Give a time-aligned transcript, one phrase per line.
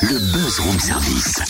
[0.00, 1.40] Le buzz room service.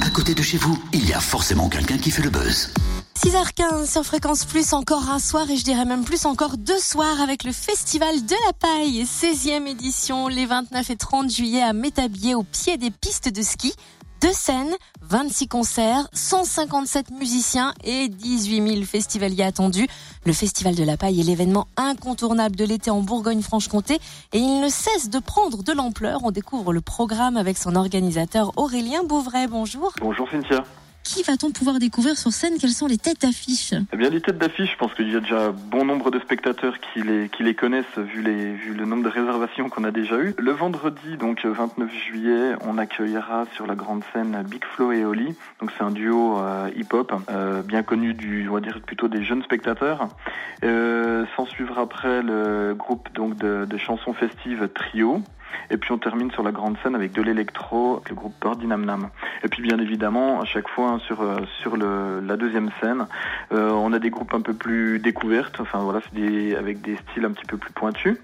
[0.00, 2.70] À côté de chez vous, il y a forcément quelqu'un qui fait le buzz.
[3.18, 7.20] 6h15 sur Fréquence Plus, encore un soir et je dirais même plus encore deux soirs
[7.20, 12.36] avec le Festival de la Paille, 16e édition, les 29 et 30 juillet à Métabier
[12.36, 13.74] au pied des pistes de ski.
[14.20, 19.86] Deux scènes, 26 concerts, 157 musiciens et 18 000 festivaliers attendus.
[20.26, 24.00] Le Festival de la Paille est l'événement incontournable de l'été en Bourgogne-Franche-Comté
[24.32, 26.22] et il ne cesse de prendre de l'ampleur.
[26.24, 29.46] On découvre le programme avec son organisateur Aurélien Bouvray.
[29.46, 29.92] Bonjour.
[30.00, 30.64] Bonjour Cynthia.
[31.08, 32.58] Qui va-t-on pouvoir découvrir sur scène?
[32.60, 33.72] Quelles sont les têtes d'affiche?
[33.94, 36.74] Eh bien, les têtes d'affiche, je pense qu'il y a déjà bon nombre de spectateurs
[36.80, 40.34] qui les, connaissent vu, le nombre de réservations qu'on a déjà eu.
[40.36, 45.34] Le vendredi, donc 29 juillet, on accueillera sur la grande scène Big Flo et Oli.
[45.62, 49.24] Donc c'est un duo euh, hip-hop euh, bien connu du, on va dire plutôt des
[49.24, 50.08] jeunes spectateurs.
[50.62, 55.22] Euh, S'en suivra après le groupe donc de chansons festives Trio.
[55.70, 58.84] Et puis on termine sur la grande scène avec de l'électro, le groupe Birdie Nam
[58.84, 59.08] Nam.
[59.42, 63.06] Et puis bien évidemment, à chaque fois hein, sur euh, sur le, la deuxième scène,
[63.52, 65.60] euh, on a des groupes un peu plus découvertes.
[65.60, 68.16] Enfin voilà, c'est des avec des styles un petit peu plus pointus.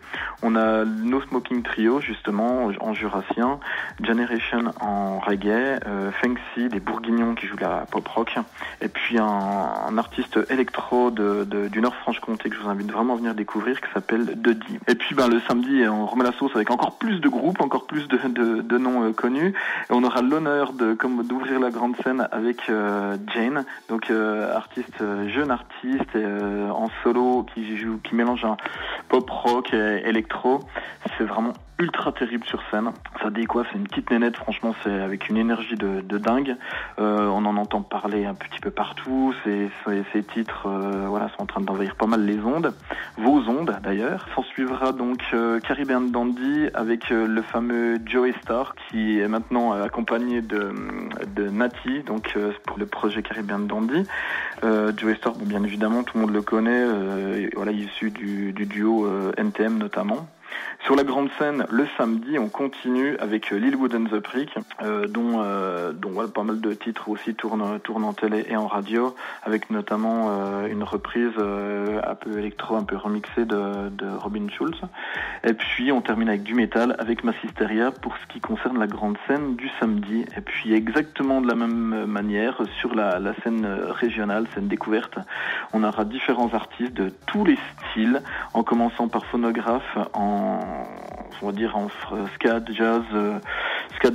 [0.43, 3.59] On a No Smoking Trio justement en jurassien,
[4.03, 8.39] Generation en reggae, euh, Fengxi des Bourguignons qui jouent la pop rock,
[8.81, 13.15] et puis un, un artiste électro de, de, du Nord-Franche-Comté que je vous invite vraiment
[13.15, 14.79] à venir découvrir qui s'appelle Duddy.
[14.89, 17.87] Et puis ben le samedi, on remet la sauce avec encore plus de groupes, encore
[17.87, 18.19] plus de,
[18.61, 19.55] de, noms euh, connus.
[19.91, 25.51] Et on aura l'honneur d'ouvrir la grande scène avec euh, Jane, donc euh, artiste jeune
[25.51, 28.57] artiste en solo qui joue, qui mélange un
[29.09, 30.61] pop rock et électro.
[31.19, 32.91] C'est vraiment ultra terrible sur scène.
[33.21, 36.57] Ça décoiffe, c'est une petite nénette, franchement, c'est avec une énergie de, dingue.
[36.99, 39.35] On en entend parler un petit peu partout.
[39.45, 40.69] Ces, titres,
[41.09, 42.73] voilà, sont en train d'envahir pas mal les ondes,
[43.19, 44.27] vos ondes d'ailleurs.
[44.35, 49.73] S'en suivra donc euh, Caribbean Dandy avec euh, le fameux Joey Star qui est maintenant
[49.73, 50.73] accompagné de,
[51.35, 54.05] de Nati, donc euh, pour le projet Caribbean Dandy.
[54.97, 56.85] Joey Star, bien évidemment, tout le monde le connaît.
[57.55, 59.07] voilà, issu du duo
[59.37, 60.27] NTM notamment.
[60.85, 65.07] Sur la grande scène, le samedi, on continue avec euh, Lilwood and the Prick, euh,
[65.07, 69.15] dont, euh, dont pas mal de titres aussi tournent, tournent en télé et en radio,
[69.43, 74.47] avec notamment euh, une reprise euh, un peu électro, un peu remixée de, de, Robin
[74.51, 74.77] Schulz.
[75.43, 79.17] Et puis on termine avec du métal, avec Massisteria pour ce qui concerne la grande
[79.27, 80.27] scène du samedi.
[80.37, 85.19] Et puis exactement de la même manière, sur la, la scène régionale, scène découverte,
[85.73, 87.59] on aura différents artistes de tous les
[87.91, 88.23] styles,
[88.53, 90.44] en commençant par phonographe, en
[91.43, 91.89] on va dire en
[92.37, 93.39] ska jazz, euh,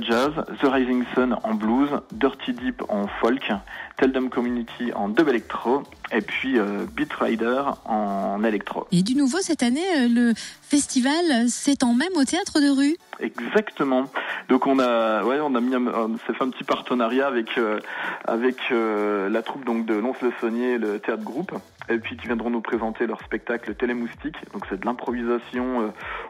[0.00, 3.52] jazz, The Rising Sun en blues, Dirty Deep en folk,
[3.96, 8.86] Teldum Community en dub electro et puis euh, Beat Rider en électro.
[8.92, 12.96] Et du nouveau cette année, euh, le festival s'étend même au théâtre de rue.
[13.20, 14.06] Exactement.
[14.48, 17.80] Donc on a, ouais, on a mis, on s'est fait un petit partenariat avec euh,
[18.24, 21.52] avec euh, la troupe donc de Lons le Saunier, le théâtre groupe,
[21.88, 24.36] et puis qui viendront nous présenter leur spectacle Télémoustique.
[24.52, 25.88] Donc c'est de l'improvisation, euh,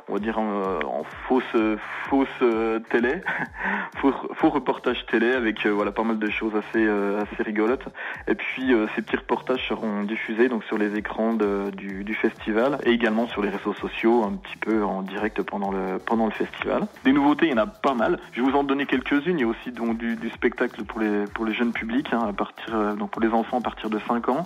[0.08, 1.44] on va dire en, en fausse
[2.08, 2.28] fausse
[2.91, 3.22] télé,
[3.97, 7.86] faux, faux reportage télé avec voilà pas mal de choses assez assez rigolotes.
[8.26, 13.28] Et puis ces petits reportages seront diffusés donc sur les écrans du, festival et également
[13.28, 16.86] sur les réseaux sociaux un petit peu en direct pendant le pendant le festival.
[17.04, 18.19] Des nouveautés, il y en a pas mal.
[18.32, 19.38] Je vais vous en donner quelques-unes.
[19.38, 22.32] Il y a aussi donc du, spectacle pour les pour les jeunes publics, hein, à
[22.32, 24.44] partir donc pour les enfants à partir de 5 ans.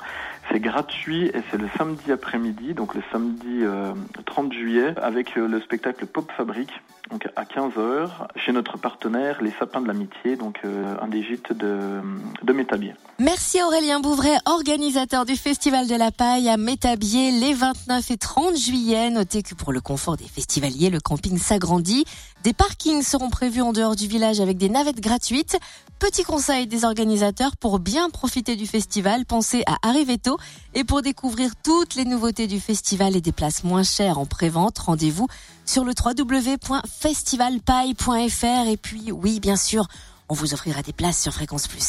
[0.50, 3.94] C'est gratuit et c'est le samedi après-midi, donc le samedi euh,
[4.26, 6.72] 30 juillet, avec euh, le spectacle Pop Fabrique,
[7.10, 11.52] donc à 15h, chez notre partenaire Les Sapins de l'Amitié, donc euh, un des gîtes
[11.52, 12.00] de,
[12.42, 12.94] de Métabier.
[13.18, 18.56] Merci Aurélien Bouvray, organisateur du Festival de la Paille à Métabier les 29 et 30
[18.56, 19.10] juillet.
[19.10, 22.04] Notez que pour le confort des festivaliers, le camping s'agrandit.
[22.42, 25.58] Des parkings seront prévus en dehors du village avec des navettes gratuites.
[25.98, 30.33] Petit conseil des organisateurs pour bien profiter du festival, pensez à arriver tôt
[30.74, 34.78] et pour découvrir toutes les nouveautés du festival et des places moins chères en prévente,
[34.78, 35.26] rendez-vous
[35.66, 39.88] sur le www.festivalpaille.fr et puis oui, bien sûr,
[40.28, 41.82] on vous offrira des places sur Fréquence Plus.